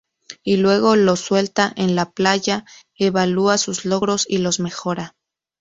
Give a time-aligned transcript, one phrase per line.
[0.43, 2.65] Y luego los suelta en la playa,
[2.97, 5.15] evalúa sus logros y los mejora.